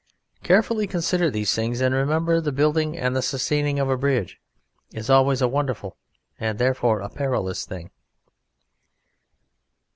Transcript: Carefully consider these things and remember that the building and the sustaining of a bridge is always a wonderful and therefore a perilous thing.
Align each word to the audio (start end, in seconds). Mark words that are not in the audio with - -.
Carefully 0.41 0.87
consider 0.87 1.29
these 1.29 1.53
things 1.53 1.79
and 1.79 1.93
remember 1.93 2.37
that 2.37 2.41
the 2.41 2.51
building 2.51 2.97
and 2.97 3.15
the 3.15 3.21
sustaining 3.21 3.77
of 3.77 3.87
a 3.87 3.95
bridge 3.95 4.41
is 4.91 5.11
always 5.11 5.43
a 5.43 5.47
wonderful 5.47 5.95
and 6.39 6.57
therefore 6.57 7.01
a 7.01 7.09
perilous 7.09 7.67
thing. 7.67 7.91